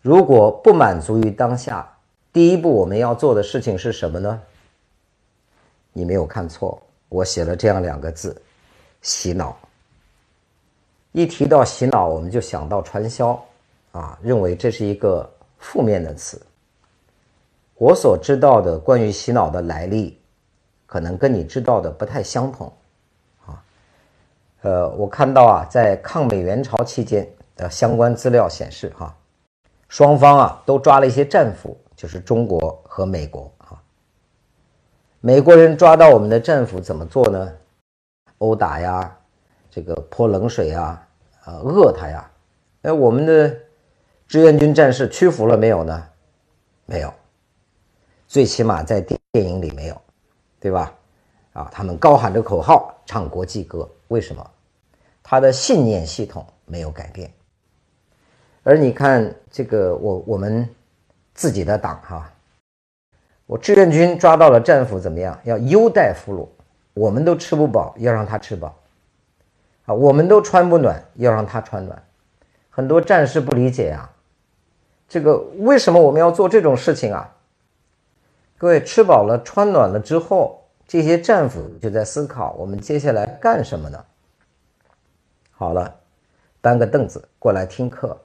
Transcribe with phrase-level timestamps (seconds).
[0.00, 1.86] 如果不满足于当下，
[2.32, 4.40] 第一步我们要做的事情是什么呢？
[5.92, 8.40] 你没有看错，我写了这样两个字：
[9.02, 9.56] 洗脑。
[11.12, 13.42] 一提到洗脑，我们就想到传销，
[13.92, 15.28] 啊，认为这是一个
[15.58, 16.40] 负面的词。
[17.78, 20.18] 我所知道的关于洗脑的来历，
[20.84, 22.70] 可能跟你知道的不太相同，
[23.46, 23.64] 啊，
[24.60, 27.26] 呃，我看到啊，在抗美援朝期间
[27.56, 29.16] 的相关资料显示，哈，
[29.96, 33.80] 双方啊都抓了一些战俘，就是中国和美国，啊，
[35.22, 37.50] 美国人抓到我们的战俘怎么做呢？
[38.36, 39.16] 殴打呀，
[39.70, 41.02] 这个泼冷水啊。
[41.44, 42.30] 啊，饿他呀！
[42.82, 43.56] 哎，我们的
[44.28, 46.06] 志愿军战士屈服了没有呢？
[46.84, 47.10] 没有，
[48.28, 49.98] 最起码在电影里没有，
[50.60, 50.92] 对吧？
[51.54, 54.46] 啊，他们高喊着口号，唱国际歌，为什么？
[55.22, 57.32] 他的信念系统没有改变。
[58.66, 60.68] 而你看这个，我我们
[61.34, 62.28] 自己的党哈，
[63.46, 65.38] 我志愿军抓到了战俘怎么样？
[65.44, 66.48] 要优待俘虏，
[66.92, 68.76] 我们都吃不饱，要让他吃饱。
[69.84, 72.02] 啊，我们都穿不暖，要让他穿暖。
[72.68, 74.10] 很多战士不理解呀，
[75.08, 77.32] 这个为什么我们要做这种事情啊？
[78.58, 84.04] 各位吃饱了穿暖了之后，这些战俘就在思考：我们接下来干什么呢？
[85.52, 85.94] 好了，
[86.60, 88.20] 搬个凳子过来听课，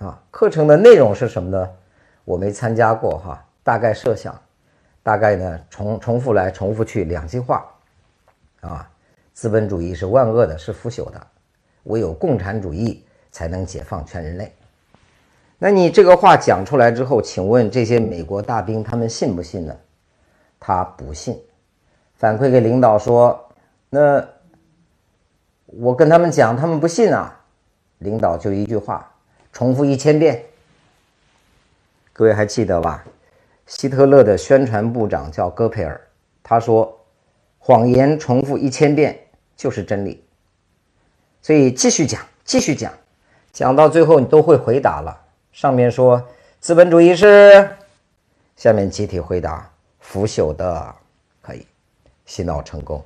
[0.00, 1.70] 啊，课程的内容是什么呢？
[2.24, 4.34] 我没参加过哈，大概设想，
[5.02, 7.64] 大概呢重重复来重复去两句话，
[8.60, 8.90] 啊。
[9.32, 11.26] 资本主义是万恶的，是腐朽的，
[11.84, 14.54] 唯有共产主义才能解放全人类。
[15.56, 19.74] 那你这个话讲出来之后，请问这些美国大兵他们信不信呢？
[20.58, 21.40] 他不信。
[22.16, 23.48] 反馈给领导说
[23.88, 24.22] ：“那
[25.64, 27.40] 我跟他们讲，他们不信啊。”
[27.98, 29.10] 领导就一句话，
[29.52, 30.44] 重复一千遍。
[32.12, 33.04] 各位还记得吧？
[33.66, 36.00] 希特勒的宣传部长叫戈培尔，
[36.42, 36.98] 他说
[37.58, 39.18] ：“谎言重复一千遍。”
[39.56, 40.24] 就是真理，
[41.42, 42.90] 所以继续讲，继续讲，
[43.52, 45.20] 讲到最后你都会回答了。
[45.52, 46.26] 上面说
[46.60, 47.68] 资本主义是，
[48.56, 50.94] 下面集体回答腐朽的，
[51.42, 51.66] 可以
[52.24, 53.04] 洗脑成功。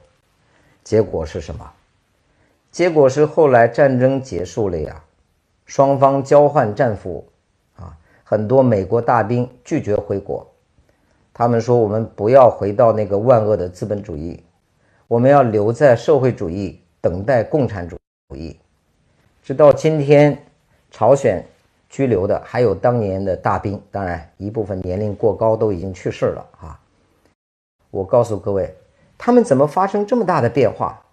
[0.84, 1.69] 结果是什么？
[2.71, 5.03] 结果是后来战争结束了呀，
[5.64, 7.26] 双方交换战俘
[7.76, 10.47] 啊，很多美国大兵拒绝回国，
[11.32, 14.42] 他们说我们不要回到那个万恶的资本主义。
[15.06, 17.97] 我们要留在社会主义，等待共产主
[18.34, 18.58] 义。
[19.42, 20.36] 直到今天，
[20.91, 21.44] 朝鲜
[21.91, 26.81] 拘留的还有当年的大兵，当然一部分年龄过高都已经去世了啊。
[27.91, 28.75] 我告诉各位，
[29.19, 31.03] 他们怎么发生这么大的变化？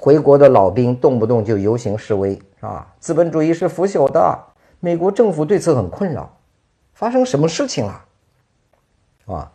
[0.00, 4.38] 回国的老兵动不动就游行示威，啊，资本主义是腐朽的。
[4.78, 6.38] 美国政府对此很困扰，
[6.94, 8.04] 发生什么事情了？
[9.26, 9.52] 啊，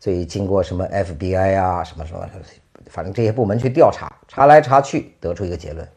[0.00, 2.28] 所以经过什么 FBI 啊，什么什么。
[2.86, 5.88] 反正这些部门去调查，查来查去，得出一个结论，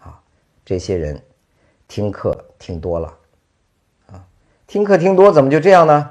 [0.00, 0.18] 啊，
[0.64, 1.22] 这些人
[1.86, 3.14] 听课听多了，
[4.10, 4.26] 啊，
[4.66, 6.10] 听课听多怎么就这样呢？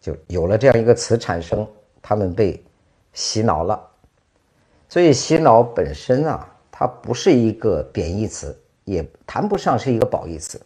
[0.00, 1.64] 就有了这样一个词产生，
[2.02, 2.60] 他们被
[3.12, 3.80] 洗脑了。
[4.88, 8.54] 所以洗脑本身啊，它不是一个贬义词，
[8.84, 10.60] 也谈不上是一个褒义词，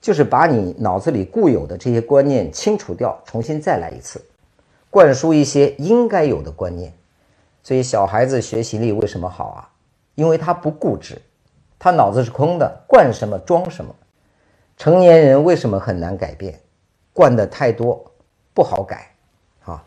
[0.00, 4.20] 就是把你脑子里固有的这些观念清除掉，重新再来一次，
[4.90, 6.92] 灌输一些应该有的观念。
[7.62, 9.70] 所以小孩子学习力为什么好啊？
[10.16, 11.22] 因为他不固执，
[11.78, 13.94] 他脑子是空的，灌什么装什么。
[14.76, 16.58] 成年人为什么很难改变？
[17.12, 18.04] 灌的太多，
[18.52, 19.08] 不好改
[19.64, 19.80] 啊。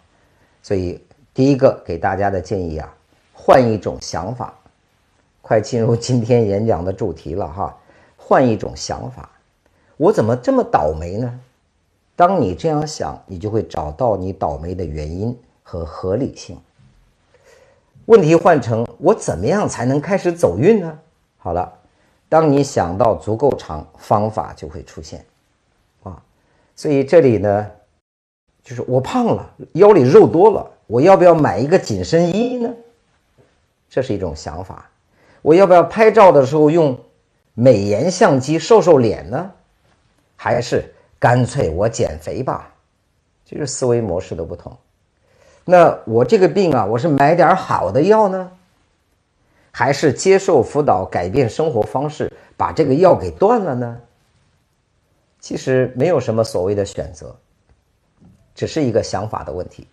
[0.63, 2.95] 所以第一个给大家的建议啊，
[3.33, 4.53] 换一种想法。
[5.47, 7.73] 快进入今天演讲的主题了哈，
[8.17, 9.29] 换一种想法。
[9.95, 11.39] 我怎么这么倒霉呢？
[12.17, 16.59] 当你这样想，你就会找到你倒霉的原因和合理性。
[18.07, 20.99] 问题换成我怎么样才能开始走运呢？
[21.37, 21.71] 好了，
[22.27, 25.25] 当你想到足够长，方法就会出现，
[26.03, 26.21] 啊，
[26.75, 27.71] 所以这里呢，
[28.61, 32.69] 就是我胖了，腰里肉多了，我要不要买一个紧身衣呢？
[33.89, 34.89] 这是一种想法。
[35.41, 36.99] 我要不要拍照的时候用
[37.53, 39.51] 美颜相机瘦瘦脸呢？
[40.35, 42.73] 还是干脆我减肥吧？
[43.43, 44.77] 就是思维模式的不同。
[45.65, 48.51] 那我这个病啊，我是买点好的药呢，
[49.71, 53.99] 还是接受辅导改变生活方式，把这个药给断了呢？
[55.39, 57.35] 其实没有什么所谓的选择，
[58.53, 59.87] 只是一个想法的问题。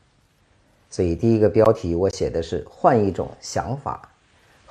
[0.90, 4.08] 所以第一个标题我写的是换一种想法，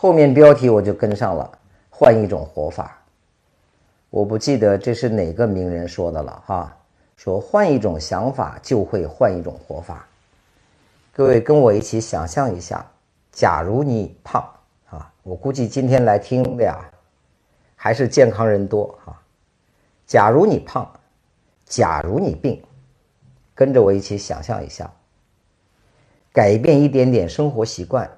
[0.03, 1.49] 后面标题我就跟上了
[1.89, 3.01] 换一种活法。
[4.09, 6.77] 我不记得这是哪个名人说的了哈，
[7.15, 10.05] 说换一种想法就会换一种活法。
[11.13, 12.85] 各位跟我一起想象一下，
[13.31, 14.45] 假如你胖
[14.89, 16.83] 啊，我估计今天来听的呀，
[17.77, 19.17] 还是健康人多哈。
[20.05, 20.85] 假如你胖，
[21.63, 22.61] 假如你病，
[23.55, 24.91] 跟着我一起想象一下，
[26.33, 28.11] 改变一点点生活习惯，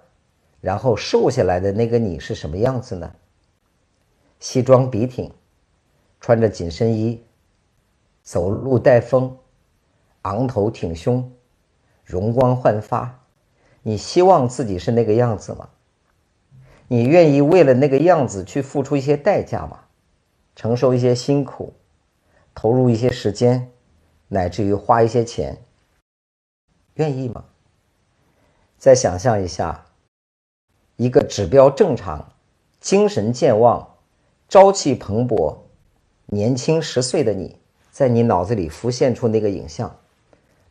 [0.66, 3.14] 然后瘦下来的那个你是什么样子呢？
[4.40, 5.32] 西装笔挺。
[6.20, 7.24] 穿着紧身衣，
[8.24, 9.38] 走路带风，
[10.24, 11.32] 昂头挺胸，
[12.04, 13.20] 容光焕发。
[13.84, 15.70] 你希望自己是那个样子吗？
[16.88, 19.82] 你愿意为了那个样子去付出一些代价吗？
[20.56, 21.76] 承受一些辛苦，
[22.56, 23.72] 投入一些时间，
[24.30, 25.62] 乃至于花一些钱，
[26.96, 27.46] 愿意吗？
[28.80, 29.85] 再想象一下，
[30.98, 32.32] 一个指标正常、
[32.80, 33.96] 精神健旺、
[34.48, 35.58] 朝气蓬勃。
[36.28, 37.58] 年轻十岁的你，
[37.92, 39.96] 在你脑子里浮现出那个影像，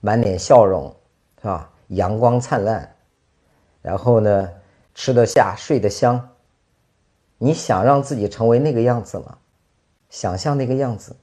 [0.00, 0.94] 满脸笑容，
[1.40, 1.70] 是吧？
[1.88, 2.96] 阳光灿烂，
[3.82, 4.50] 然后呢，
[4.94, 6.30] 吃得下，睡得香。
[7.38, 9.38] 你想让自己成为那个样子吗？
[10.08, 11.14] 想象那个样子，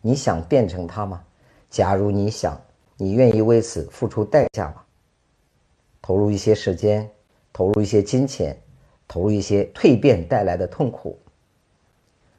[0.00, 1.24] 你想变成他吗？
[1.68, 2.58] 假如你想，
[2.96, 4.76] 你愿意为此付出代价吗？
[6.00, 7.10] 投入一些时间，
[7.56, 8.54] 投入一些金钱，
[9.08, 11.18] 投入一些蜕变带来的痛苦，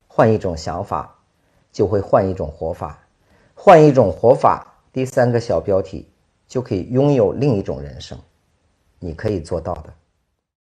[0.07, 1.11] 换一种想法。
[1.71, 2.99] 就会换一种活法，
[3.55, 4.79] 换一种活法。
[4.93, 6.07] 第三个小标题
[6.47, 8.15] 就可以拥有另一种人生，
[8.99, 9.93] 你可以做到的。